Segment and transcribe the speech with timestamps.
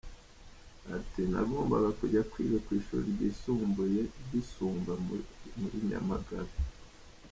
[0.95, 4.93] Ati “Nagombaga kujya kwiga ku ishuri ryisumbuye ry’i Sumba
[5.59, 6.55] muri Nyamagabe.